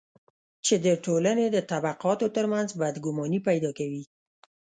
[0.65, 4.03] چې د ټولنې د طبقاتو ترمنځ بدګماني پیدا کوي.